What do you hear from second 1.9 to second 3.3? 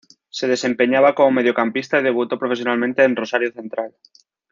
y debutó profesionalmente en